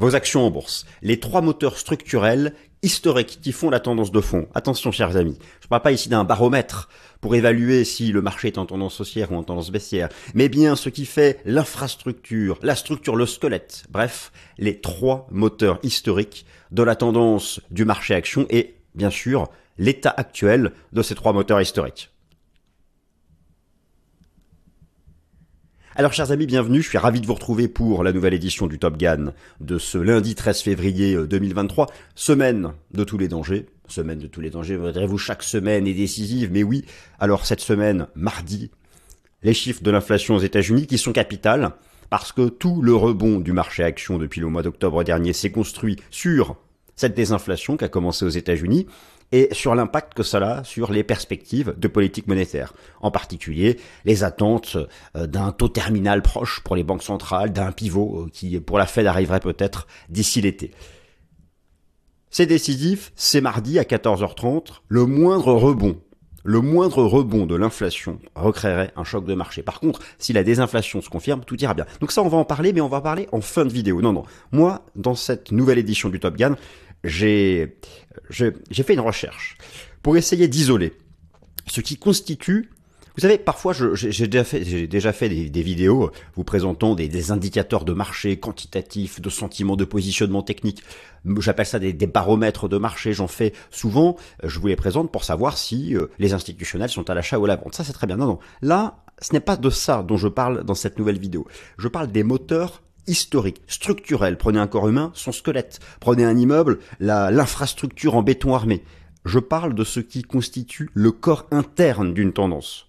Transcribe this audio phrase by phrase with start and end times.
[0.00, 4.48] vos actions en bourse, les trois moteurs structurels historiques qui font la tendance de fond.
[4.54, 6.88] Attention, chers amis, je ne parle pas ici d'un baromètre
[7.20, 10.74] pour évaluer si le marché est en tendance haussière ou en tendance baissière, mais bien
[10.74, 16.96] ce qui fait l'infrastructure, la structure, le squelette, bref, les trois moteurs historiques de la
[16.96, 22.09] tendance du marché action et, bien sûr, l'état actuel de ces trois moteurs historiques.
[25.96, 28.78] Alors chers amis, bienvenue, je suis ravi de vous retrouver pour la nouvelle édition du
[28.78, 33.66] Top Gun de ce lundi 13 février 2023, euh, semaine de tous les dangers.
[33.88, 36.84] Semaine de tous les dangers, vous chaque semaine est décisive, mais oui,
[37.18, 38.70] alors cette semaine, mardi,
[39.42, 41.72] les chiffres de l'inflation aux États-Unis qui sont capitales,
[42.08, 45.96] parce que tout le rebond du marché action depuis le mois d'octobre dernier s'est construit
[46.12, 46.56] sur
[47.00, 48.86] cette désinflation qui a commencé aux États-Unis
[49.32, 52.74] et sur l'impact que cela a sur les perspectives de politique monétaire.
[53.00, 54.76] En particulier, les attentes
[55.16, 58.86] euh, d'un taux terminal proche pour les banques centrales, d'un pivot euh, qui, pour la
[58.86, 60.72] Fed, arriverait peut-être d'ici l'été.
[62.28, 65.98] C'est décisif, c'est mardi à 14h30, le moindre rebond
[66.42, 69.62] le moindre rebond de l'inflation recréerait un choc de marché.
[69.62, 71.84] Par contre, si la désinflation se confirme, tout ira bien.
[72.00, 74.00] Donc ça, on va en parler, mais on va en parler en fin de vidéo.
[74.00, 74.24] Non, non.
[74.52, 76.56] Moi, dans cette nouvelle édition du Top Gun,
[77.04, 77.76] j'ai
[78.30, 79.56] fait une recherche
[80.02, 80.92] pour essayer d'isoler
[81.66, 82.70] ce qui constitue
[83.16, 87.92] vous savez, parfois, j'ai déjà fait, déjà fait des, vidéos vous présentant des, indicateurs de
[87.92, 90.82] marché quantitatifs, de sentiments de positionnement technique.
[91.38, 93.12] J'appelle ça des, baromètres de marché.
[93.12, 94.16] J'en fais souvent.
[94.42, 97.48] Je vous les présente pour savoir si euh, les institutionnels sont à l'achat ou à
[97.48, 97.74] la vente.
[97.74, 98.16] Ça, c'est très bien.
[98.16, 98.38] Non, non.
[98.62, 101.46] Là, ce n'est pas de ça dont je parle dans cette nouvelle vidéo.
[101.78, 104.36] Je parle des moteurs historique, structurel.
[104.36, 105.80] Prenez un corps humain, son squelette.
[106.00, 108.82] Prenez un immeuble, l'infrastructure en béton armé.
[109.24, 112.86] Je parle de ce qui constitue le corps interne d'une tendance.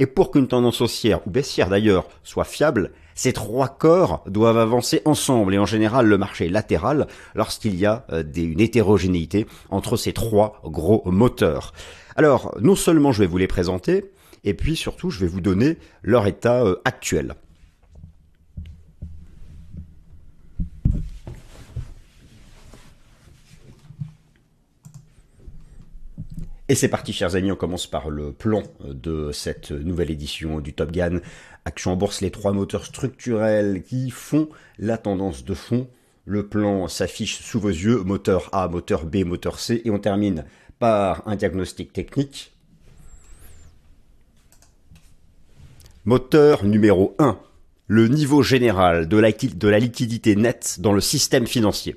[0.00, 5.02] Et pour qu'une tendance haussière, ou baissière d'ailleurs, soit fiable, ces trois corps doivent avancer
[5.04, 10.12] ensemble et en général le marché latéral lorsqu'il y a euh, une hétérogénéité entre ces
[10.12, 11.72] trois gros moteurs.
[12.16, 14.10] Alors, non seulement je vais vous les présenter,
[14.42, 17.34] et puis surtout je vais vous donner leur état euh, actuel.
[26.70, 30.72] Et c'est parti, chers amis, on commence par le plan de cette nouvelle édition du
[30.72, 31.20] Top Gun.
[31.66, 34.48] Action en bourse, les trois moteurs structurels qui font
[34.78, 35.88] la tendance de fond.
[36.24, 40.46] Le plan s'affiche sous vos yeux, moteur A, moteur B, moteur C, et on termine
[40.78, 42.54] par un diagnostic technique.
[46.06, 47.38] Moteur numéro 1,
[47.88, 51.94] le niveau général de la liquidité nette dans le système financier.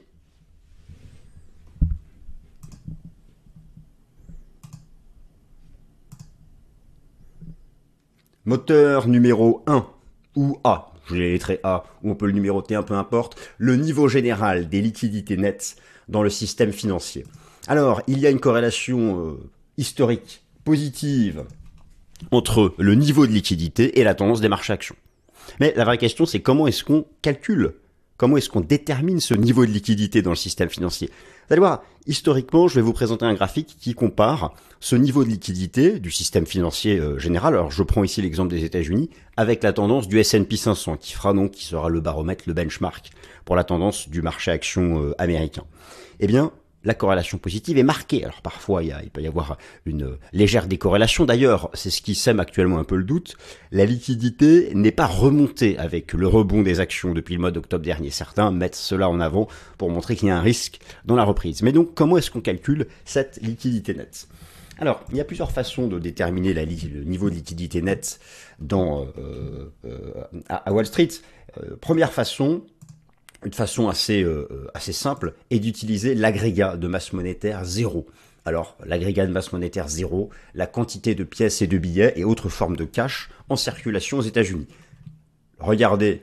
[8.47, 9.85] Moteur numéro 1
[10.37, 13.75] ou A, je l'ai lettré A, ou on peut le numéroter un peu importe, le
[13.75, 15.75] niveau général des liquidités nettes
[16.07, 17.25] dans le système financier.
[17.67, 21.43] Alors, il y a une corrélation euh, historique positive
[22.31, 24.95] entre le niveau de liquidité et la tendance des marchés actions.
[25.59, 27.73] Mais la vraie question, c'est comment est-ce qu'on calcule
[28.17, 31.09] Comment est-ce qu'on détermine ce niveau de liquidité dans le système financier?
[31.47, 35.29] Vous allez voir, historiquement, je vais vous présenter un graphique qui compare ce niveau de
[35.29, 37.53] liquidité du système financier euh, général.
[37.53, 41.31] Alors, je prends ici l'exemple des États-Unis avec la tendance du S&P 500 qui fera
[41.33, 43.11] donc, sera le baromètre, le benchmark
[43.45, 45.63] pour la tendance du marché action euh, américain.
[46.19, 46.51] Eh bien,
[46.87, 48.23] la corrélation positive est marquée.
[48.23, 51.25] Alors parfois, il, peut y avoir une légère décorrélation.
[51.25, 53.35] D'ailleurs, c'est ce qui sème actuellement un peu le doute.
[53.71, 58.09] La liquidité n'est pas remontée avec le rebond des actions depuis le mois d'octobre dernier.
[58.09, 61.61] Certains mettent cela en avant pour montrer qu'il y a un risque dans la reprise.
[61.61, 64.29] Mais donc, comment est-ce qu'on calcule cette liquidité nette?
[64.79, 68.21] Alors, il y a plusieurs façons de déterminer le niveau de liquidité nette
[68.59, 71.09] dans, euh, euh, à, Wall Street.
[71.57, 72.63] Euh, première façon,
[73.45, 78.07] une façon assez, euh, euh, assez simple est d'utiliser l'agrégat de masse monétaire zéro.
[78.45, 82.49] Alors, l'agrégat de masse monétaire zéro, la quantité de pièces et de billets et autres
[82.49, 84.67] formes de cash en circulation aux États-Unis.
[85.59, 86.21] Regardez,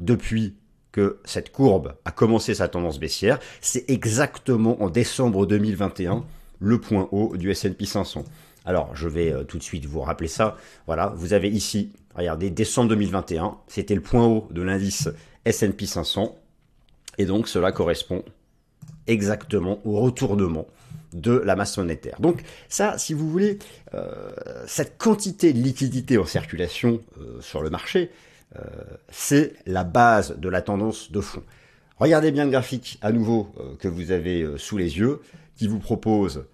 [0.00, 0.56] depuis
[0.92, 6.24] que cette courbe a commencé sa tendance baissière, c'est exactement en décembre 2021
[6.58, 8.24] le point haut du S&P 500.
[8.64, 10.56] Alors, je vais euh, tout de suite vous rappeler ça.
[10.86, 15.08] Voilà, vous avez ici, regardez, décembre 2021, c'était le point haut de l'indice
[15.46, 16.36] S&P 500.
[17.18, 18.22] Et donc cela correspond
[19.06, 20.66] exactement au retournement
[21.12, 22.20] de la masse monétaire.
[22.20, 23.58] Donc ça, si vous voulez,
[23.94, 24.30] euh,
[24.66, 28.10] cette quantité de liquidité en circulation euh, sur le marché,
[28.56, 28.60] euh,
[29.10, 31.42] c'est la base de la tendance de fond.
[31.98, 35.22] Regardez bien le graphique à nouveau que vous avez sous les yeux,
[35.56, 36.44] qui vous propose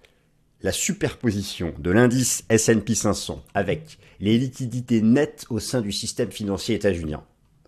[0.61, 6.75] la superposition de l'indice S&P 500 avec les liquidités nettes au sein du système financier
[6.75, 7.21] états-unien.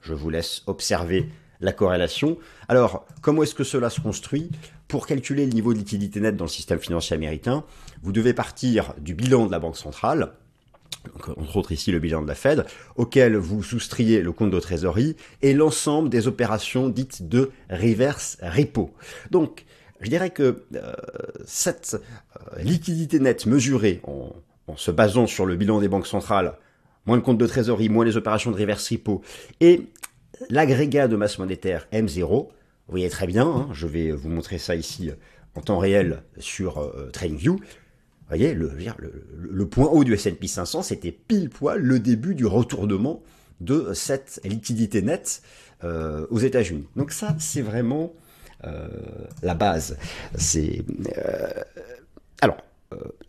[0.06, 1.30] Je vous laisse observer
[1.62, 2.38] la corrélation.
[2.68, 4.52] Alors, comment est-ce que cela se construit?
[4.88, 7.64] Pour calculer le niveau de liquidité nette dans le système financier américain,
[8.04, 10.34] vous devez partir du bilan de la Banque centrale,
[11.38, 12.66] entre autres ici le bilan de la Fed,
[12.96, 18.94] auquel vous soustriez le compte de trésorerie et l'ensemble des opérations dites de reverse repo.
[19.32, 19.66] Donc,
[20.02, 20.94] je dirais que euh,
[21.46, 24.36] cette euh, liquidité nette mesurée en,
[24.68, 26.58] en, se basant sur le bilan des banques centrales,
[27.06, 29.22] moins le compte de trésorerie, moins les opérations de reverse repo,
[29.60, 29.82] et
[30.50, 32.52] l'agrégat de masse monétaire M0, vous
[32.88, 35.12] voyez très bien, hein, je vais vous montrer ça ici
[35.56, 41.12] en temps réel sur euh, TradingView, vous voyez, le, point haut du S&P 500, c'était
[41.12, 43.22] pile poil le début du retournement
[43.62, 45.44] de cette liquidité nette
[45.84, 46.88] euh, aux États-Unis.
[46.96, 48.14] Donc ça, c'est vraiment
[48.66, 48.88] euh,
[49.44, 49.98] la base.
[50.36, 50.84] C'est
[52.42, 52.58] alors,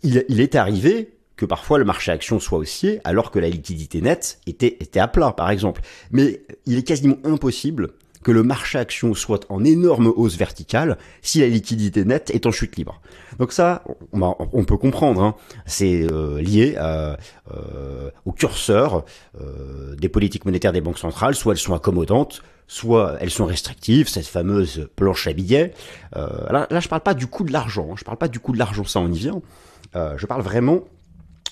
[0.02, 4.40] il, est arrivé que parfois le marché action soit haussier alors que la liquidité nette
[4.46, 5.82] était, était à plat, par exemple.
[6.10, 7.90] Mais il est quasiment impossible
[8.26, 12.50] que le marché action soit en énorme hausse verticale si la liquidité nette est en
[12.50, 13.00] chute libre.
[13.38, 15.36] Donc ça, on, peut comprendre, hein.
[15.64, 17.18] c'est euh, lié à,
[17.54, 19.04] euh, au curseur
[19.40, 24.08] euh, des politiques monétaires des banques centrales, soit elles sont accommodantes, soit elles sont restrictives,
[24.08, 25.72] cette fameuse planche à billets.
[26.12, 27.94] là, là, je parle pas du coût de l'argent, hein.
[27.96, 29.40] je parle pas du coût de l'argent, ça on y vient.
[29.94, 30.80] je parle vraiment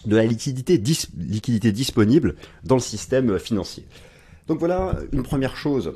[0.06, 3.86] de la liquidité, disponible dans le système financier.
[4.46, 5.94] Donc voilà une première chose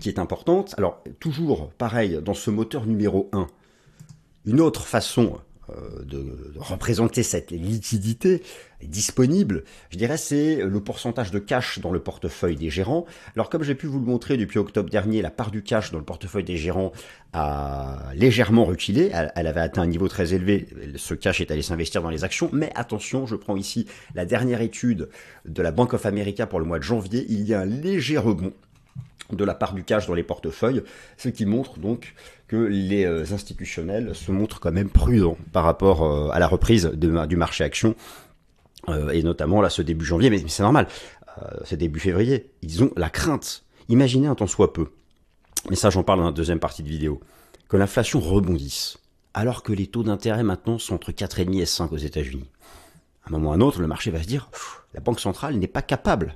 [0.00, 0.74] qui est importante.
[0.78, 3.46] Alors, toujours pareil, dans ce moteur numéro 1,
[4.46, 5.38] une autre façon
[6.04, 8.42] de, représenter cette liquidité
[8.82, 13.06] disponible, je dirais, c'est le pourcentage de cash dans le portefeuille des gérants.
[13.34, 15.98] Alors, comme j'ai pu vous le montrer depuis octobre dernier, la part du cash dans
[15.98, 16.92] le portefeuille des gérants
[17.32, 19.10] a légèrement reculé.
[19.12, 20.66] Elle, avait atteint un niveau très élevé.
[20.96, 22.50] Ce cash est allé s'investir dans les actions.
[22.52, 25.08] Mais attention, je prends ici la dernière étude
[25.44, 27.24] de la Bank of America pour le mois de janvier.
[27.28, 28.52] Il y a un léger rebond
[29.36, 30.82] de la part du cash dans les portefeuilles,
[31.16, 32.14] ce qui montre donc
[32.56, 37.36] les euh, institutionnels se montrent quand même prudents par rapport euh, à la reprise du
[37.36, 37.94] marché action,
[38.88, 40.88] euh, et notamment là ce début janvier, mais, c'est normal,
[41.64, 44.88] ce début février, ils ont la crainte, imaginez un temps soit peu,
[45.70, 47.20] mais ça j'en parle dans la deuxième partie de vidéo,
[47.68, 48.98] que l'inflation rebondisse,
[49.32, 52.50] alors que les taux d'intérêt maintenant sont entre 4,5 et 5 aux États-Unis.
[53.24, 54.50] À un moment ou à un autre, le marché va se dire,
[54.92, 56.34] la Banque centrale n'est pas capable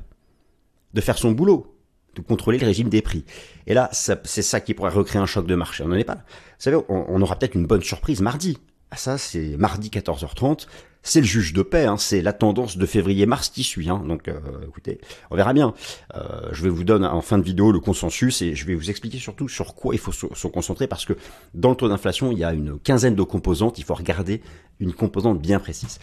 [0.94, 1.75] de faire son boulot
[2.16, 3.24] de contrôler le régime des prix.
[3.66, 5.84] Et là, c'est ça qui pourrait recréer un choc de marché.
[5.84, 6.14] On n'en est pas.
[6.14, 6.20] Vous
[6.58, 8.58] savez, on, aura peut-être une bonne surprise mardi.
[8.90, 10.66] Ah ça, c'est mardi 14h30.
[11.02, 13.88] C'est le juge de paix, hein, c'est la tendance de février-mars qui suit.
[13.88, 15.72] Hein, donc, euh, écoutez, on verra bien.
[16.16, 18.90] Euh, je vais vous donner en fin de vidéo le consensus et je vais vous
[18.90, 21.12] expliquer surtout sur quoi il faut se, concentrer parce que
[21.54, 23.78] dans le taux d'inflation, il y a une quinzaine de composantes.
[23.78, 24.42] Il faut regarder
[24.80, 26.00] une composante bien précise.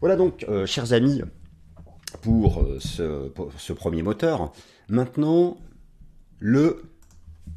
[0.00, 1.22] Voilà donc, euh, chers amis,
[2.20, 4.52] pour ce, pour ce premier moteur.
[4.88, 5.56] Maintenant,
[6.38, 6.82] le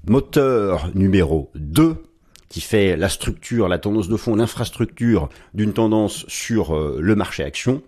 [0.07, 2.03] moteur numéro 2
[2.49, 7.43] qui fait la structure, la tendance de fond, l'infrastructure d'une tendance sur euh, le marché
[7.43, 7.83] action,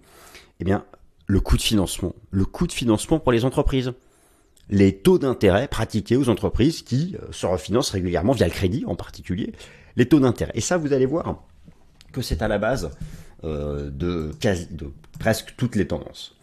[0.60, 0.84] eh bien,
[1.28, 2.14] le coût de financement.
[2.32, 3.94] Le coût de financement pour les entreprises.
[4.70, 8.96] Les taux d'intérêt pratiqués aux entreprises qui euh, se refinancent régulièrement via le crédit en
[8.96, 9.54] particulier.
[9.96, 10.52] Les taux d'intérêt.
[10.56, 11.42] Et ça, vous allez voir
[12.12, 12.92] que c'est à la base
[13.46, 14.32] euh, de,
[14.72, 16.36] de presque toutes les tendances.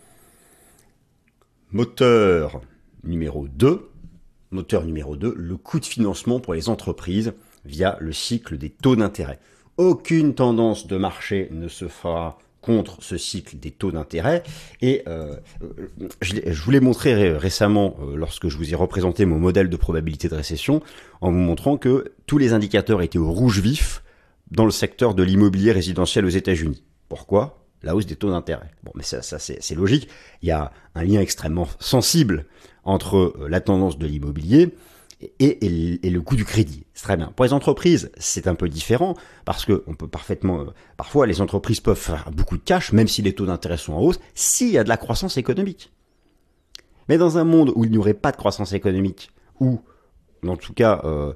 [1.73, 2.63] Moteur
[3.05, 3.89] numéro 2,
[4.51, 7.33] moteur numéro 2, le coût de financement pour les entreprises
[7.65, 9.39] via le cycle des taux d'intérêt.
[9.77, 14.43] Aucune tendance de marché ne se fera contre ce cycle des taux d'intérêt.
[14.83, 15.37] Et euh,
[16.21, 20.29] je, vous l'ai montré récemment euh, lorsque je vous ai représenté mon modèle de probabilité
[20.29, 20.83] de récession,
[21.21, 24.03] en vous montrant que tous les indicateurs étaient au rouge vif
[24.51, 26.83] dans le secteur de l'immobilier résidentiel aux États-Unis.
[27.09, 27.66] Pourquoi?
[27.83, 28.71] La hausse des taux d'intérêt.
[28.85, 30.09] Bon, mais ça, ça c'est logique.
[30.43, 32.47] Il y a un lien extrêmement sensible
[32.85, 34.75] entre euh, la tendance de l'immobilier
[35.41, 36.85] et, le coût du crédit.
[36.95, 37.33] C'est très bien.
[37.35, 39.15] Pour les entreprises, c'est un peu différent
[39.45, 40.65] parce que on peut parfaitement, euh,
[40.97, 44.01] parfois les entreprises peuvent faire beaucoup de cash, même si les taux d'intérêt sont en
[44.01, 45.93] hausse, s'il y a de la croissance économique.
[47.09, 49.31] Mais dans un monde où il n'y aurait pas de croissance économique,
[49.61, 49.81] ou
[50.47, 51.33] en tout cas euh,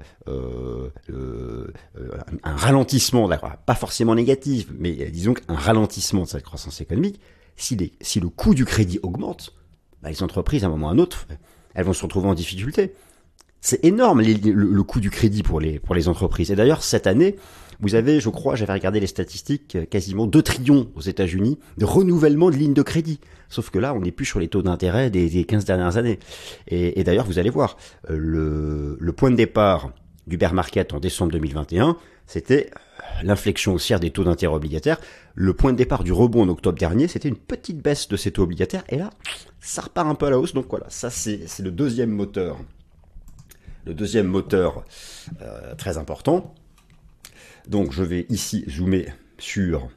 [2.42, 3.28] un ralentissement,
[3.66, 7.20] pas forcément négatif, mais disons qu'un ralentissement de cette croissance économique,
[7.56, 9.54] si, si le coût du crédit augmente,
[10.02, 11.26] bah, les entreprises, à un moment ou à un autre,
[11.74, 12.94] elles vont se retrouver en difficulté.
[13.60, 16.50] C'est énorme le, coût du crédit pour les, pour les entreprises.
[16.50, 17.36] Et d'ailleurs, cette année,
[17.80, 21.84] vous avez, je crois, j'avais regardé les statistiques, euh, quasiment 2 trillions aux États-Unis de
[21.84, 23.20] renouvellement de lignes de crédit.
[23.48, 26.18] Sauf que là, on n'est plus sur les taux d'intérêt des, des 15 dernières années.
[26.68, 27.76] Et, d'ailleurs, vous allez voir,
[28.08, 29.92] euh, le, le point de départ
[30.26, 31.96] du bear market en décembre 2021,
[32.26, 32.70] c'était
[33.24, 35.00] l'inflexion haussière des taux d'intérêt obligataires.
[35.34, 38.30] Le point de départ du rebond en octobre dernier, c'était une petite baisse de ces
[38.30, 38.84] taux obligataires.
[38.88, 39.10] Et là,
[39.58, 40.54] ça repart un peu à la hausse.
[40.54, 42.58] Donc voilà, ça c'est le deuxième moteur
[43.86, 44.84] le deuxième moteur
[45.42, 46.54] euh, très important.
[47.68, 49.88] Donc je vais ici zoomer sur...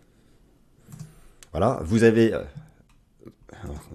[1.51, 2.33] Voilà, vous avez...
[2.33, 2.41] Euh,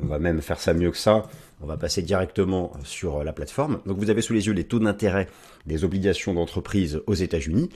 [0.01, 1.27] on va même faire ça mieux que ça.
[1.61, 3.81] On va passer directement sur la plateforme.
[3.87, 5.29] Donc vous avez sous les yeux les taux d'intérêt
[5.67, 7.69] des obligations d'entreprise aux États-Unis.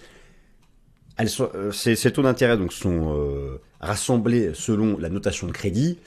[1.20, 5.98] Euh, ces, taux d'intérêt donc sont rassemblés selon la notation de crédit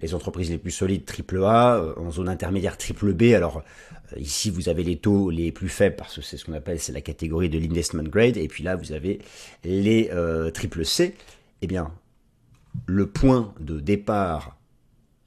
[0.00, 3.34] les entreprises les plus solides triple A, euh, en zone intermédiaire triple B.
[3.34, 3.62] Alors
[4.12, 6.80] euh, ici vous avez les taux les plus faibles parce que c'est ce qu'on appelle
[6.80, 9.20] c'est la catégorie de l'investment grade et puis là vous avez
[9.64, 11.14] les euh, triple C.
[11.62, 11.92] Eh bien
[12.86, 14.56] le point de départ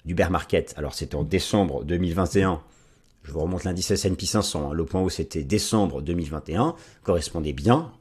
[0.05, 2.61] du bear market, alors c'était en décembre 2021.
[3.23, 4.71] Je vous remonte l'indice S&P 500.
[4.71, 7.91] Hein, le point où c'était décembre 2021 correspondait bien.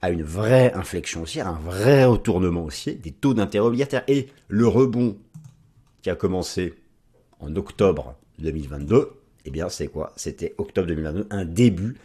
[0.00, 4.02] à une vraie inflexion haussière, un vrai retournement haussier des taux d'intérêt obligataire.
[4.08, 5.16] Et le rebond
[6.02, 6.74] qui a commencé
[7.40, 9.10] en octobre 2022,
[9.44, 10.12] eh bien c'est quoi?
[10.16, 11.96] C'était octobre 2022, un début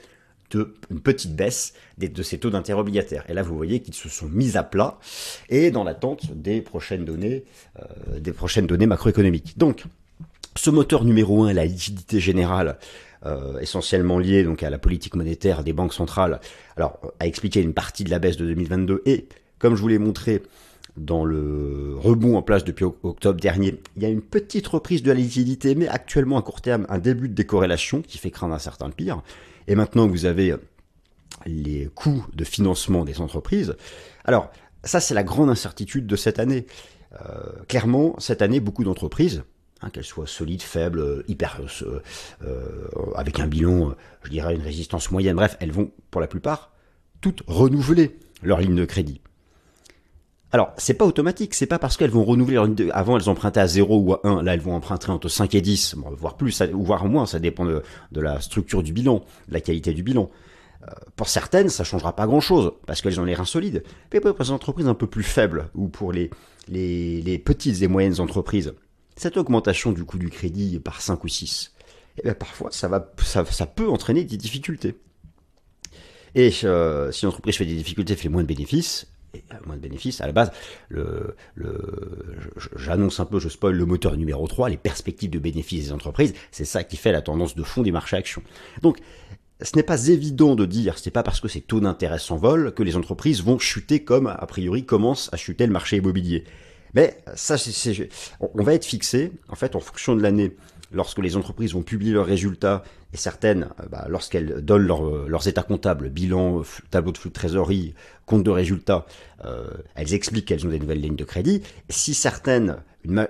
[0.52, 3.26] de une petite baisse de ces taux d'intérêt obligataires.
[3.30, 4.98] Et là, vous voyez qu'ils se sont mis à plat
[5.50, 7.44] et dans l'attente des prochaines données,
[7.80, 9.58] euh, des prochaines données macroéconomiques.
[9.58, 9.84] Donc,
[10.56, 12.78] ce moteur numéro un, la liquidité générale,
[13.26, 16.40] euh, essentiellement liée donc à la politique monétaire des banques centrales,
[16.78, 19.28] alors a expliqué une partie de la baisse de 2022 et,
[19.60, 20.44] comme je vous l'ai montré,
[20.96, 25.12] dans le rebond en place depuis octobre dernier, il y a une petite reprise de
[25.12, 28.60] la liquidité, mais actuellement à court terme, un début de décorrélation qui fait craindre un
[28.60, 29.22] certain pire.
[29.68, 30.56] Et maintenant, vous avez
[31.46, 33.76] les coûts de financement des entreprises.
[34.26, 34.52] Alors,
[34.84, 36.66] ça, c'est la grande incertitude de cette année.
[37.14, 39.44] Euh, clairement, cette année, beaucoup d'entreprises,
[39.82, 42.02] hein, qu'elles soient solides, faibles, hyper, euh,
[42.44, 46.72] euh, avec un bilan, je dirais une résistance moyenne, bref, elles vont, pour la plupart,
[47.22, 49.22] toutes renouveler leur ligne de crédit.
[50.54, 53.68] Alors, c'est pas automatique, c'est pas parce qu'elles vont renouveler leur avant elles empruntaient à
[53.68, 57.06] 0 ou à 1, là elles vont emprunter entre 5 et 10, voire plus, voire
[57.06, 57.82] moins, ça dépend de,
[58.16, 60.30] la structure du bilan, de la qualité du bilan.
[60.84, 63.84] Euh, pour certaines, ça changera pas grand chose, parce qu'elles ont les reins solides.
[64.14, 66.30] Mais pour les entreprises un peu plus faibles, ou pour les,
[66.70, 68.74] les, petites et moyennes entreprises,
[69.18, 71.74] cette augmentation du coût du crédit par 5 ou 6,
[72.20, 74.96] eh bien parfois ça, va, ça, peut entraîner des difficultés.
[76.36, 79.08] Et euh, si l'entreprise fait des difficultés, fait moins de bénéfices,
[79.66, 80.22] moins de bénéfices.
[80.22, 80.52] À la base,
[80.90, 81.36] le,
[82.76, 86.34] j'annonce un peu, je spoil le moteur numéro 3, les perspectives de bénéfices des entreprises.
[86.52, 88.42] C'est ça qui fait la tendance de fond des marchés actions.
[88.82, 89.00] Donc,
[89.62, 92.84] ce n'est pas évident de dire, c'est pas parce que ces taux d'intérêt s'envolent que
[92.84, 96.44] les entreprises vont chuter comme, a priori, commence à chuter le marché immobilier.
[96.94, 100.56] Mais ça, c'est, on va être fixé, en fait, en fonction de l'année,
[100.92, 102.84] lorsque les entreprises vont publier leurs résultats
[103.14, 107.36] et certaines, euh, bah, lorsqu'elles donnent euh, leurs états comptables, bilan, tableau de flux de
[107.36, 107.94] trésorerie,
[108.26, 109.06] compte de résultats,
[109.46, 111.62] euh, elles expliquent qu'elles ont des nouvelles lignes de crédit.
[111.90, 112.78] Si certaines,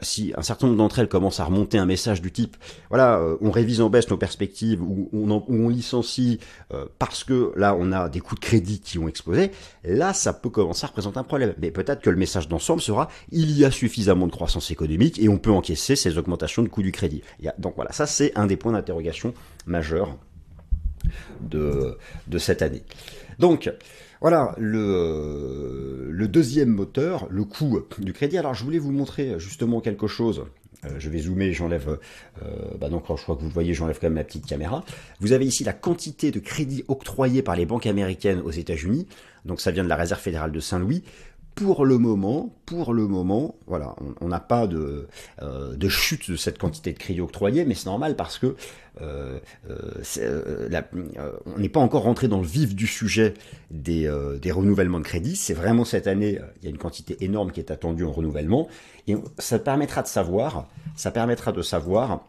[0.01, 2.57] si un certain nombre d'entre elles commencent à remonter un message du type,
[2.89, 6.39] voilà, on révise en baisse nos perspectives ou on, on, licencie
[6.97, 9.51] parce que là on a des coûts de crédit qui ont explosé,
[9.83, 11.53] là ça peut commencer à représenter un problème.
[11.61, 15.29] Mais peut-être que le message d'ensemble sera, il y a suffisamment de croissance économique et
[15.29, 17.21] on peut encaisser ces augmentations de coûts du crédit.
[17.59, 19.35] donc voilà, ça c'est un des points d'interrogation
[19.67, 20.17] majeur
[21.41, 21.97] de,
[22.27, 22.83] de cette année.
[23.39, 23.71] Donc,
[24.21, 28.37] voilà le, deuxième moteur, le coût du crédit.
[28.37, 30.45] Alors je voulais vous montrer justement quelque chose.
[30.85, 31.97] Euh, je vais zoomer, j'enlève,
[32.43, 32.45] euh,
[32.79, 34.83] bah donc je crois que vous le voyez, j'enlève quand même ma petite caméra.
[35.19, 39.07] Vous avez ici la quantité de crédits octroyés par les banques américaines aux États-Unis.
[39.45, 41.03] Donc ça vient de la Réserve fédérale de Saint-Louis
[41.57, 45.07] pour le moment, pour le moment, voilà, on n'a pas de,
[45.41, 48.55] euh, de chute de cette quantité de crédit octroyé, mais c'est normal parce que
[49.01, 50.81] euh, euh,
[51.47, 53.33] on n'est pas encore rentré dans le vif du sujet
[53.71, 54.07] des,
[54.51, 55.35] renouvellements de crédit.
[55.35, 58.67] C'est vraiment cette année, il y a une quantité énorme qui est attendue en renouvellement,
[59.07, 62.23] et ça permettra de savoir, ça permettra de savoir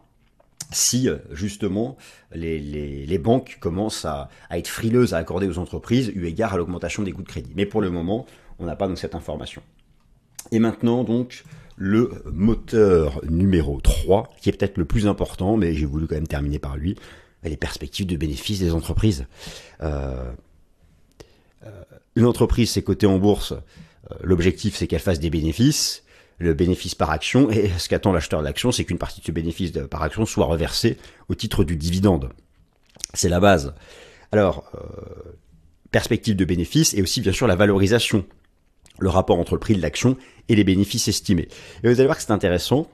[0.71, 1.97] si justement
[2.33, 7.11] les, banques commencent à, être frileuses à accorder aux entreprises eu égard à l'augmentation des
[7.11, 7.51] coûts de crédit.
[7.55, 8.25] Mais pour le moment,
[8.59, 9.61] on n'a pas donc cette information.
[10.51, 11.43] Et maintenant donc
[11.79, 16.27] le moteur numéro 3, qui est peut-être le plus important, mais j'ai voulu quand même
[16.27, 16.95] terminer par lui,
[17.43, 19.25] les perspectives de bénéfices des entreprises.
[19.81, 20.29] Euh,
[21.65, 21.83] euh,
[22.17, 26.03] une entreprise, c'est coté en bourse, euh, l'objectif c'est qu'elle fasse des bénéfices,
[26.37, 29.71] le bénéfice par action, et ce qu'attend l'acheteur d'action, c'est qu'une partie de ce bénéfice
[29.89, 30.97] par action soit reversée
[31.29, 32.29] au titre du dividende.
[33.13, 33.73] C'est la base.
[34.33, 34.69] Alors,
[35.91, 38.25] perspective de bénéfices et aussi bien sûr la valorisation
[38.99, 41.47] le rapport entre le prix de l'action et les bénéfices estimés.
[41.83, 42.87] Et vous allez voir que c'est intéressant.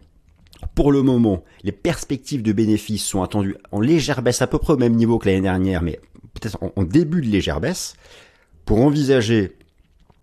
[0.73, 4.73] Pour le moment, les perspectives de bénéfices sont attendues en légère baisse, à peu près
[4.73, 5.99] au même niveau que l'année dernière, mais
[6.33, 7.95] peut-être en, début de légère baisse.
[8.65, 9.55] Pour envisager,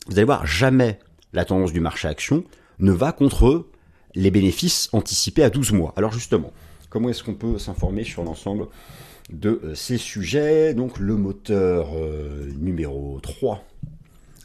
[0.06, 0.98] vous allez voir, jamais
[1.32, 2.44] la tendance du marché action
[2.78, 3.66] ne va contre
[4.14, 5.92] les bénéfices anticipés à 12 mois.
[5.96, 6.52] Alors justement,
[6.90, 8.66] comment est-ce qu'on peut s'informer sur l'ensemble
[9.30, 10.74] de euh, ces sujets?
[10.74, 13.64] Donc le moteur euh, numéro 3,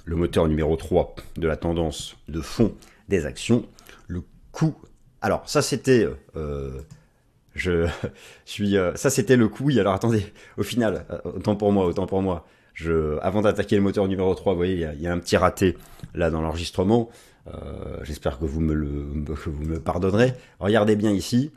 [0.08, 2.74] le moteur numéro 3 de la tendance de fond
[3.10, 3.66] des actions,
[4.08, 4.74] le coût.
[5.22, 6.08] Alors ça c'était...
[6.38, 6.80] Euh,
[7.54, 7.88] je
[8.46, 8.78] suis...
[8.96, 9.70] ça c'était le coût.
[9.72, 10.26] Alors attendez,
[10.58, 12.48] au final, autant pour moi, autant pour moi.
[12.74, 15.76] Je, avant d'attaquer le moteur numéro 3, vous voyez, il y, a, un petit raté
[16.14, 17.10] là dans l'enregistrement.
[18.04, 20.34] J'espère que vous me le pardonnerez.
[20.60, 21.52] Regardez bien ici.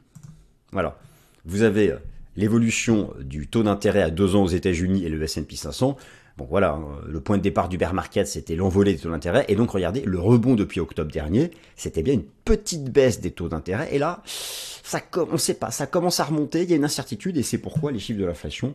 [0.72, 0.98] Voilà.
[1.44, 1.94] Vous avez
[2.36, 5.96] l'évolution du taux d'intérêt à deux ans aux États-Unis et le S&P 500.
[6.36, 9.44] Bon voilà, hein, le point de départ du bear market, c'était l'envolée des taux d'intérêt.
[9.48, 13.48] Et donc regardez, le rebond depuis octobre dernier, c'était bien une petite baisse des taux
[13.48, 13.88] d'intérêt.
[13.92, 17.36] Et là, ça, on sait pas, ça commence à remonter, il y a une incertitude
[17.36, 18.74] et c'est pourquoi les chiffres de l'inflation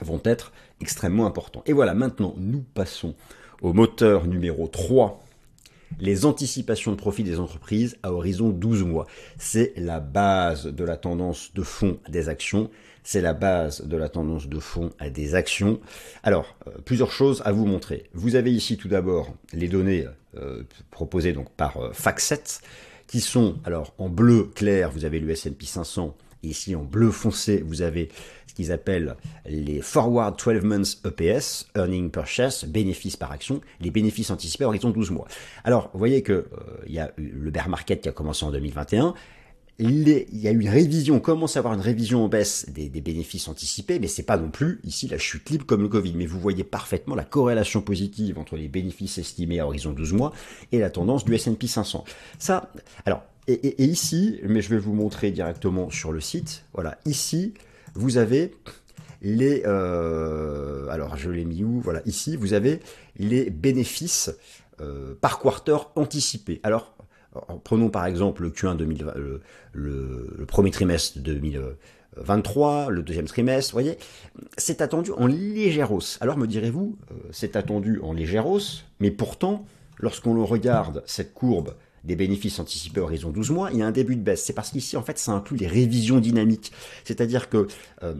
[0.00, 1.62] vont être extrêmement importants.
[1.66, 3.14] Et voilà, maintenant, nous passons
[3.62, 5.22] au moteur numéro 3
[5.98, 9.06] les anticipations de profit des entreprises à horizon 12 mois.
[9.38, 12.70] C'est la base de la tendance de fond des actions.
[13.02, 15.80] C'est la base de la tendance de fond à des actions.
[16.22, 18.10] Alors, euh, plusieurs choses à vous montrer.
[18.12, 21.92] Vous avez ici tout d'abord les données euh, proposées donc par euh,
[23.08, 27.10] qui sont alors en bleu clair, vous avez le S&P 500, et ici en bleu
[27.10, 28.08] foncé, vous avez
[28.46, 29.16] ce qu'ils appellent
[29.46, 34.68] les Forward 12 Months EPS, Earning Per Share, bénéfices par action, les bénéfices anticipés à
[34.68, 35.26] horizon 12 mois.
[35.64, 36.46] Alors, vous voyez que euh,
[36.86, 39.14] y a le bear market qui a commencé en 2021,
[39.80, 43.48] il, y a une révision, on commence à avoir une révision en baisse des, bénéfices
[43.48, 46.12] anticipés, mais c'est pas non plus ici la chute libre comme le Covid.
[46.14, 50.32] Mais vous voyez parfaitement la corrélation positive entre les bénéfices estimés à horizon 12 mois
[50.72, 52.04] et la tendance du S&P 500.
[52.38, 52.70] Ça,
[53.06, 56.64] alors, et, et, ici, mais je vais vous montrer directement sur le site.
[56.74, 57.54] Voilà, ici,
[57.94, 58.54] vous avez
[59.22, 59.62] les...
[59.66, 61.80] Euh, alors, je l'ai mis où?
[61.80, 62.80] Voilà, ici, vous avez
[63.16, 64.30] les bénéfices
[64.80, 66.60] euh, par quarter anticipés.
[66.62, 66.94] Alors,
[67.64, 69.14] prenons par exemple le Q1 2020,
[69.72, 73.98] le, premier trimestre 2023, le deuxième trimestre, voyez,
[74.56, 76.18] c'est attendu en légère hausse.
[76.20, 79.64] Alors me direz-vous, euh, c'est attendu en légère hausse, mais pourtant,
[79.98, 84.16] lorsqu'on regarde cette courbe des bénéfices anticipés horizon 12 mois, il y a un début
[84.16, 84.44] de baisse.
[84.44, 86.72] C'est parce qu'ici, en fait, ça inclut les révisions dynamiques.
[87.04, 87.66] C'est-à-dire que
[88.02, 88.14] euh,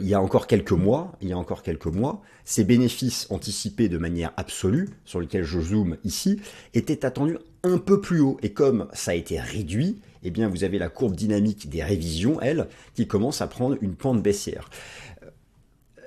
[0.00, 3.88] il y a encore quelques mois, il y a encore quelques mois, ces bénéfices anticipés
[3.88, 6.40] de manière absolue, sur lesquels je zoome ici,
[6.74, 8.38] étaient attendus un peu plus haut.
[8.42, 12.40] Et comme ça a été réduit, eh bien, vous avez la courbe dynamique des révisions,
[12.40, 14.70] elle, qui commence à prendre une pente baissière.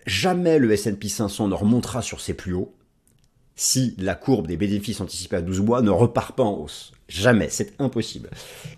[0.06, 2.74] Jamais le S&P 500 ne remontera sur ses plus hauts
[3.62, 6.94] si la courbe des bénéfices anticipés à 12 mois ne repart pas en hausse.
[7.08, 8.32] Jamais, c'est impossible.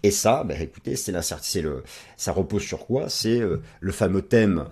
[0.03, 1.13] Et ça, bah, écoutez, c'est
[1.61, 1.83] le,
[2.17, 3.07] ça repose sur quoi?
[3.07, 4.65] C'est euh, le fameux thème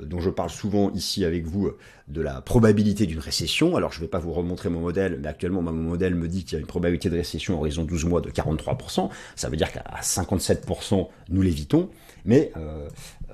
[0.00, 3.76] dont je parle souvent ici avec vous euh, de la probabilité d'une récession.
[3.76, 6.44] Alors je ne vais pas vous remontrer mon modèle, mais actuellement mon modèle me dit
[6.44, 9.10] qu'il y a une probabilité de récession à horizon 12 mois de 43%.
[9.34, 11.90] Ça veut dire qu'à 57% nous l'évitons.
[12.24, 12.52] Mais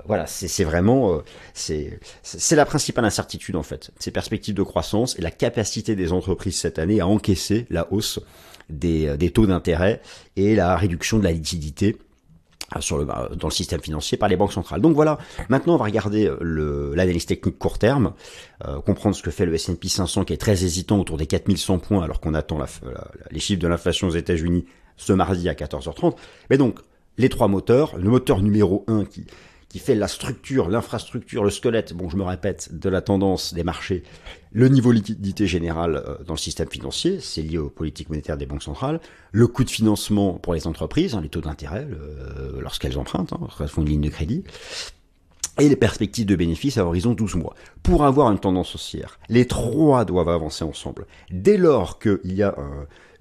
[0.05, 1.19] voilà, c'est vraiment, euh,
[1.53, 3.91] c'est la principale incertitude en fait.
[3.99, 8.19] Ces perspectives de croissance et la capacité des entreprises cette année à encaisser la hausse
[8.69, 10.01] des, euh, des taux d'intérêt
[10.35, 12.12] et la réduction de la liquidité euh,
[12.79, 14.81] sur le, dans le système financier par les banques centrales.
[14.81, 15.17] Donc voilà,
[15.49, 18.13] maintenant on va regarder l'analyse technique court terme,
[18.85, 22.03] comprendre ce que fait le S&P 500 qui est très hésitant autour des 4100 points
[22.03, 22.67] alors qu'on attend la,
[23.31, 24.65] les chiffres de l'inflation aux États-Unis
[24.97, 26.15] ce mardi à 14h30.
[26.49, 26.79] Mais donc
[27.17, 29.25] les trois moteurs, le moteur numéro 1 qui
[29.73, 33.63] qui fait la structure, l'infrastructure, le squelette, bon je me répète, de la tendance des
[33.63, 34.03] marchés,
[34.51, 38.45] le niveau liquidité général euh, dans le système financier, c'est lié aux politiques monétaires des
[38.45, 38.99] banques centrales,
[39.31, 41.87] le coût de financement pour les entreprises, hein, les taux d'intérêt
[42.59, 44.43] lorsqu'elles empruntent, hein, lorsqu'elles font une ligne de crédit,
[45.59, 47.55] et les perspectives de bénéfices à horizon 12 mois.
[47.81, 51.07] Pour avoir une tendance haussière, les trois doivent avancer ensemble.
[51.31, 52.55] Dès lors qu'il y a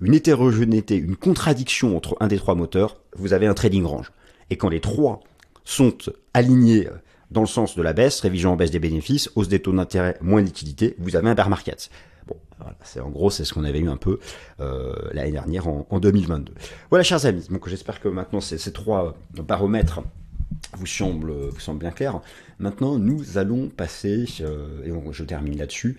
[0.02, 4.12] une hétérogénéité, une contradiction entre un des trois moteurs, vous avez un trading range.
[4.50, 5.22] Et quand les trois
[5.64, 5.96] sont
[6.34, 6.88] alignés
[7.32, 10.16] dans le sens de la baisse, révision en baisse des bénéfices, hausse des taux d'intérêt,
[10.20, 11.90] moins liquidité, vous avez un bear market.
[12.26, 14.20] Bon, voilà, c'est en gros c'est ce qu'on avait eu un peu
[14.60, 16.52] euh, l'année dernière en, 2022.
[16.90, 17.46] Voilà, chers amis.
[17.50, 20.02] Donc j'espère que maintenant ces, trois baromètres
[20.74, 22.20] vous semblent, vous semblent bien clairs.
[22.58, 25.98] Maintenant, nous allons passer, euh, et je termine là-dessus,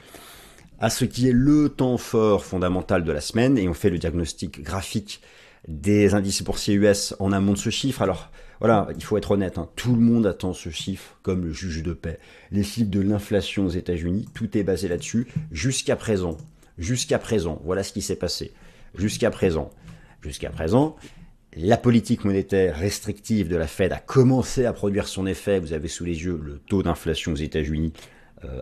[0.80, 3.97] à ce qui est le temps fort fondamental de la semaine, et on fait le
[3.97, 5.21] diagnostic graphique
[5.67, 8.02] des indices boursiers US en amont de ce chiffre.
[8.02, 9.69] Alors, voilà, il faut être honnête, hein.
[9.76, 12.19] tout le monde attend ce chiffre comme le juge de paix.
[12.52, 15.28] Les chiffres de l'inflation aux États-Unis, tout est basé là-dessus.
[15.52, 16.38] Jusqu'à présent,
[16.78, 18.54] jusqu'à présent, voilà ce qui s'est passé.
[18.95, 19.71] Jusqu'à présent,
[20.21, 20.95] jusqu'à présent,
[21.56, 25.60] la politique monétaire restrictive de la Fed a commencé à produire son effet.
[25.60, 27.93] Vous avez sous les yeux le taux d'inflation aux États-Unis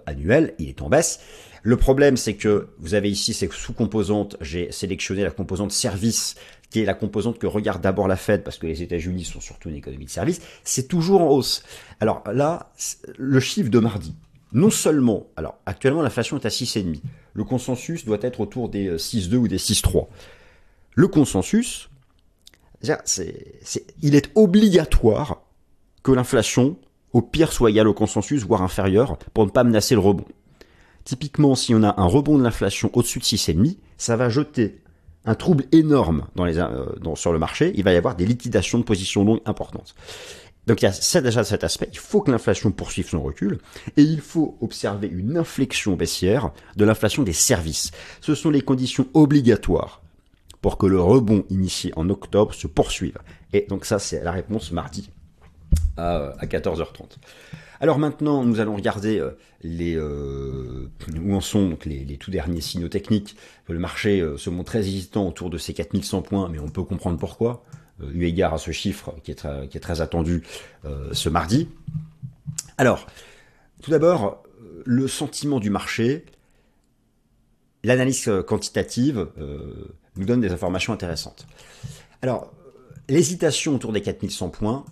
[0.06, 1.22] annuel, il est en baisse.
[1.64, 4.36] Le problème, c'est que vous avez ici ces sous-composantes.
[4.42, 6.36] J'ai sélectionné la composante service,
[6.72, 9.70] qui est la composante que regarde d'abord la Fed, parce que les États-Unis sont surtout
[9.70, 10.42] une économie de service.
[10.64, 11.64] C'est toujours en hausse.
[12.00, 12.72] Alors là,
[13.18, 14.16] le chiffre de mardi,
[14.54, 17.00] non seulement, alors actuellement l'inflation est à 6,5,
[17.34, 20.08] le consensus doit être autour des 6,2 ou des 6,3.
[20.96, 21.90] Le consensus,
[24.02, 25.44] il est obligatoire
[26.04, 26.78] que l'inflation,
[27.14, 30.26] au pire, soit égale au consensus, voire inférieure, pour ne pas menacer le rebond.
[31.04, 34.82] Typiquement, si on a un rebond de l'inflation au-dessus de 6,5, ça va jeter
[35.26, 37.72] un trouble énorme euh, sur le marché.
[37.76, 39.96] Il va y avoir des liquidations de positions longues importantes.
[40.68, 43.58] Donc il y a déjà cet aspect, il faut que l'inflation poursuive son recul
[43.98, 47.92] et il faut observer une inflexion baissière de l'inflation des services.
[48.22, 50.02] Ce sont les conditions obligatoires
[50.62, 53.18] pour que le rebond initié en octobre se poursuive.
[53.54, 55.10] Et donc ça c'est la réponse mardi
[55.98, 57.18] à, 14h30.
[57.82, 59.32] Alors maintenant, nous allons regarder euh,
[59.64, 60.88] les, euh,
[61.20, 63.36] où en sont les, tout derniers signaux techniques.
[63.68, 66.84] Le marché euh, se montre très hésitant autour de ces 4100 points, mais on peut
[66.84, 67.64] comprendre pourquoi,
[68.14, 70.44] eu égard à ce chiffre qui est très, qui est très attendu
[71.12, 71.70] ce mardi.
[72.80, 73.06] Alors,
[73.84, 74.42] tout d'abord,
[74.86, 76.26] le sentiment du marché,
[77.84, 79.28] l'analyse quantitative
[80.16, 81.46] nous donne des informations intéressantes.
[82.24, 82.52] Alors,
[83.08, 84.84] l'hésitation autour des 4100 points,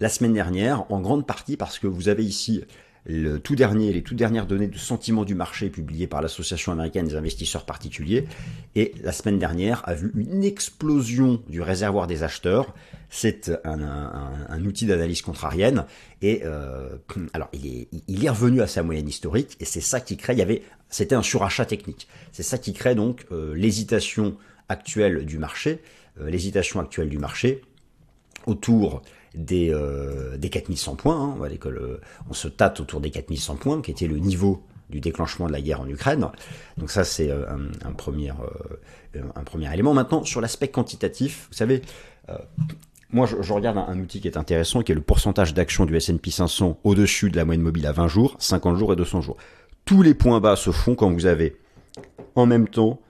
[0.00, 2.62] la semaine dernière, en grande partie parce que vous avez ici
[3.08, 7.06] le tout dernier, les toutes dernières données de sentiment du marché publiées par l'Association américaine
[7.06, 8.26] des investisseurs particuliers.
[8.74, 12.74] Et la semaine dernière a vu une explosion du réservoir des acheteurs.
[13.08, 15.84] C'est un, outil d'analyse contrarienne.
[16.20, 16.96] Et euh,
[17.32, 19.56] alors, il est, revenu à sa moyenne historique.
[19.60, 20.32] Et c'est ça qui crée.
[20.32, 22.08] Il y avait, c'était un surachat technique.
[22.32, 24.36] C'est ça qui crée donc euh, l'hésitation
[24.68, 25.80] actuelle du marché,
[26.20, 27.62] euh, l'hésitation actuelle du marché
[28.46, 29.02] autour
[29.36, 31.20] des, euh, des 4100 points.
[31.20, 31.36] Hein.
[31.38, 35.52] On, on se tâte autour des 4100 points, qui était le niveau du déclenchement de
[35.52, 36.26] la guerre en Ukraine.
[36.78, 37.44] Donc ça, c'est euh,
[37.84, 39.94] un, premier, euh, un premier élément.
[39.94, 41.82] Maintenant, sur l'aspect quantitatif, vous savez,
[43.10, 46.30] moi, je, regarde un, outil qui est intéressant, qui est le pourcentage d'action du S&P
[46.30, 49.36] 500 au-dessus de la moyenne mobile à 20 jours, 50 jours et 200 jours.
[49.84, 51.56] Tous les points bas se font quand vous avez
[52.34, 53.00] en même temps,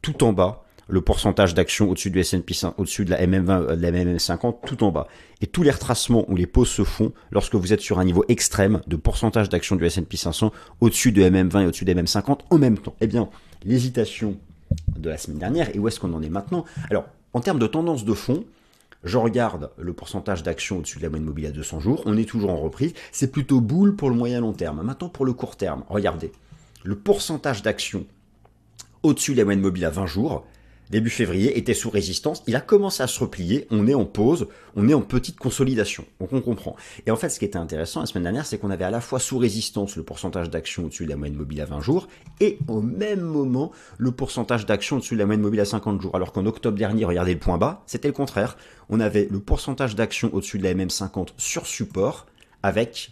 [0.00, 3.90] tout en bas, le pourcentage d'actions au-dessus du S&P au-dessus de la MM20, de la
[3.92, 5.06] MM50, tout en bas.
[5.40, 8.24] Et tous les retracements où les pauses se font lorsque vous êtes sur un niveau
[8.28, 12.58] extrême de pourcentage d'actions du S&P 500 au-dessus de MM20 et au-dessus de MM50 en
[12.58, 12.94] même temps.
[13.00, 13.28] Eh bien,
[13.64, 14.36] l'hésitation
[14.96, 16.64] de la semaine dernière et où est-ce qu'on en est maintenant?
[16.90, 18.44] Alors, en termes de tendance de fond,
[19.04, 22.28] je regarde le pourcentage d'actions au-dessus de la moyenne mobile à 200 jours, on est
[22.28, 24.82] toujours en reprise, c'est plutôt boule pour le moyen long terme.
[24.82, 26.32] Maintenant pour le court terme, regardez,
[26.82, 28.06] le pourcentage d'actions
[29.02, 30.44] au-dessus de la moyenne mobile à 20 jours,
[30.90, 32.42] début février, était sous résistance.
[32.46, 33.66] Il a commencé à se replier.
[33.70, 34.48] On est en pause.
[34.76, 36.04] On est en petite consolidation.
[36.20, 36.76] Donc on comprend.
[37.06, 39.00] Et en fait, ce qui était intéressant la semaine dernière, c'est qu'on avait à la
[39.00, 42.08] fois sous résistance le pourcentage d'actions au-dessus de la moyenne mobile à 20 jours
[42.40, 46.14] et au même moment le pourcentage d'actions au-dessus de la moyenne mobile à 50 jours.
[46.14, 48.56] Alors qu'en octobre dernier, regardez le point bas, c'était le contraire.
[48.88, 52.26] On avait le pourcentage d'actions au-dessus de la MM50 sur support
[52.62, 53.10] avec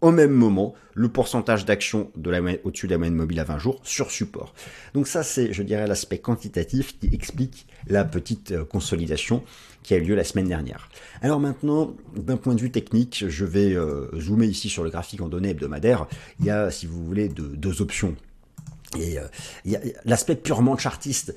[0.00, 3.58] au même moment le pourcentage d'action de la au-dessus de la moyenne mobile à 20
[3.58, 4.54] jours sur support.
[4.94, 9.42] Donc ça c'est, je dirais, l'aspect quantitatif qui explique la petite euh, consolidation
[9.82, 10.90] qui a eu lieu la semaine dernière.
[11.22, 15.22] Alors maintenant, d'un point de vue technique, je vais euh, zoomer ici sur le graphique
[15.22, 16.06] en données hebdomadaires.
[16.38, 18.14] Il y a, si vous voulez, deux options
[18.98, 21.34] et euh, l'aspect purement chartiste,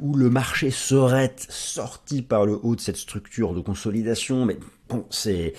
[0.00, 4.56] où le marché serait sorti par le haut de cette structure de consolidation, mais
[4.88, 5.54] bon, c'est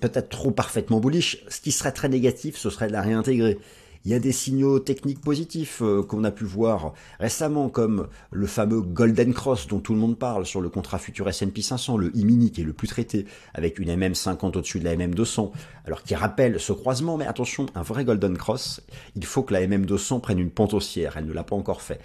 [0.00, 1.44] peut-être trop parfaitement bullish.
[1.48, 3.58] Ce qui serait très négatif, ce serait de la réintégrer.
[4.04, 8.46] Il y a des signaux techniques positifs euh, qu'on a pu voir récemment, comme le
[8.46, 12.08] fameux Golden Cross dont tout le monde parle sur le contrat futur S&P 500, le
[12.08, 15.52] e-mini qui est le plus traité, avec une MM50 au-dessus de la MM200,
[15.86, 18.82] alors qui rappelle ce croisement, mais attention, un vrai Golden Cross,
[19.16, 22.00] il faut que la MM200 prenne une pente haussière, elle ne l'a pas encore fait.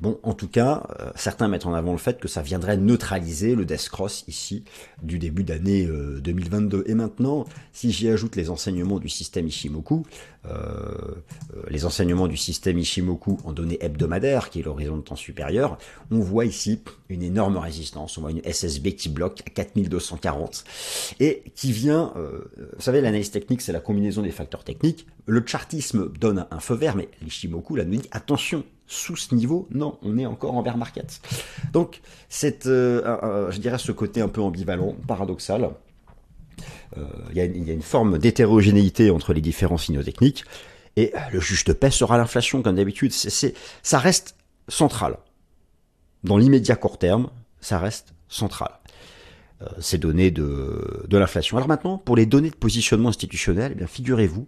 [0.00, 3.54] Bon, en tout cas, euh, certains mettent en avant le fait que ça viendrait neutraliser
[3.54, 4.64] le Death Cross ici
[5.02, 6.78] du début d'année 2022.
[6.78, 10.04] Euh, Et maintenant, si j'y ajoute les enseignements du système Ishimoku,
[10.46, 11.14] euh,
[11.68, 15.78] les enseignements du système Ishimoku en données hebdomadaires, qui est l'horizon de temps supérieur,
[16.10, 18.18] on voit ici une énorme résistance.
[18.18, 20.64] On voit une SSB qui bloque à 4240
[21.20, 22.44] et qui vient, euh,
[22.76, 25.06] vous savez, l'analyse technique, c'est la combinaison des facteurs techniques.
[25.26, 29.66] Le chartisme donne un feu vert, mais l'Ishimoku là nous dit attention, sous ce niveau,
[29.70, 31.20] non, on est encore en bear market.
[31.72, 35.70] Donc, c'est, euh, je dirais, ce côté un peu ambivalent, paradoxal,
[36.96, 40.44] euh, il y, a une forme d'hétérogénéité entre les différents signaux techniques.
[40.96, 43.12] Et le juge de paix sera l'inflation, comme d'habitude.
[43.12, 44.36] C'est, ça reste
[44.68, 45.18] central.
[46.22, 47.30] Dans l'immédiat court terme,
[47.60, 48.78] ça reste central.
[49.62, 51.56] Euh, ces données de, de l'inflation.
[51.56, 54.46] Alors maintenant, pour les données de positionnement institutionnel, eh bien, figurez-vous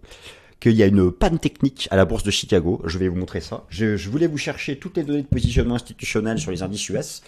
[0.59, 2.81] qu'il y a une panne technique à la bourse de Chicago.
[2.85, 3.65] Je vais vous montrer ça.
[3.69, 7.21] Je, voulais vous chercher toutes les données de positionnement institutionnel sur les indices US,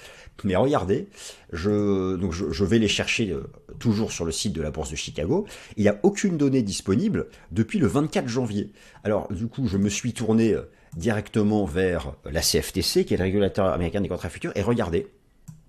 [0.44, 1.08] mais regardez,
[1.52, 3.44] je, donc je, vais les chercher euh,
[3.78, 5.46] toujours sur le site de la bourse de Chicago.
[5.78, 8.72] Il n'y a aucune donnée disponible depuis le 24 janvier.
[9.04, 10.64] Alors du coup, je me suis tourné euh,
[10.98, 15.08] directement vers la CFTC, qui est le régulateur américain des contrats futurs, et regardez,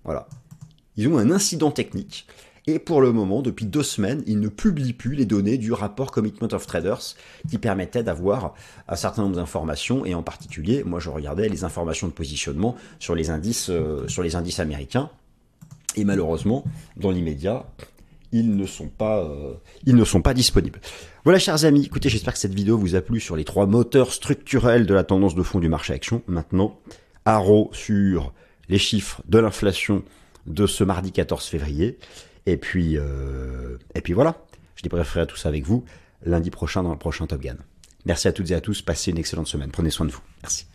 [0.03, 0.27] voilà,
[0.95, 2.27] ils ont un incident technique.
[2.67, 6.11] Et pour le moment, depuis deux semaines, ils ne publient plus les données du rapport
[6.11, 7.15] Commitment of Traders
[7.49, 8.53] qui permettait d'avoir
[8.87, 13.15] un certain nombre d'informations et en particulier, moi je regardais les informations de positionnement sur
[13.15, 15.09] les indices, euh, sur les indices américains.
[15.95, 16.63] Et malheureusement,
[16.97, 17.65] dans l'immédiat,
[18.31, 19.53] ils ne sont pas, euh,
[19.85, 20.79] ils ne sont pas disponibles.
[21.23, 21.83] Voilà, chers amis.
[21.85, 25.03] Écoutez, j'espère que cette vidéo vous a plu sur les trois moteurs structurels de la
[25.03, 26.21] tendance de fond du marché action.
[26.27, 26.79] Maintenant,
[27.25, 28.33] haro sur
[28.69, 30.03] les chiffres de l'inflation
[30.47, 31.97] de ce mardi 14 février.
[32.45, 34.43] Et puis, euh, et puis voilà,
[34.75, 35.85] je débrieferai tout ça avec vous
[36.23, 37.57] lundi prochain dans le prochain Top Gun.
[38.05, 40.21] Merci à toutes et à tous, passez une excellente semaine, prenez soin de vous.
[40.41, 40.65] Merci.